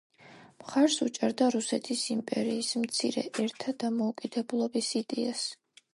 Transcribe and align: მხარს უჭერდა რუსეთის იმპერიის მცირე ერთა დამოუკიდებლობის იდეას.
მხარს 0.61 0.95
უჭერდა 1.05 1.49
რუსეთის 1.55 2.05
იმპერიის 2.15 2.71
მცირე 2.85 3.27
ერთა 3.45 3.77
დამოუკიდებლობის 3.85 4.93
იდეას. 5.03 5.45